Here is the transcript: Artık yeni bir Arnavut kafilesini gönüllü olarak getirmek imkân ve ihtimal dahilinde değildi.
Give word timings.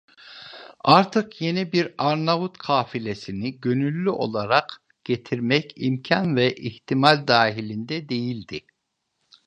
Artık 0.83 1.41
yeni 1.41 1.71
bir 1.71 1.93
Arnavut 1.97 2.57
kafilesini 2.57 3.59
gönüllü 3.59 4.09
olarak 4.09 4.81
getirmek 5.03 5.71
imkân 5.75 6.35
ve 6.35 6.55
ihtimal 6.55 7.27
dahilinde 7.27 8.09
değildi. 8.09 8.61